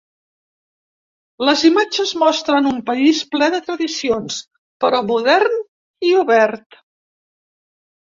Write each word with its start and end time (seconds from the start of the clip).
Les 1.49 1.61
imatges 1.69 2.13
mostren 2.23 2.71
un 2.73 2.81
país 2.89 3.21
ple 3.37 3.51
de 3.59 3.61
tradicions, 3.69 4.41
però 4.83 5.05
modern 5.15 5.65
i 6.13 6.19
obert. 6.27 6.85